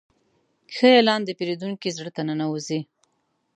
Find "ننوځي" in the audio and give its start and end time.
2.27-2.79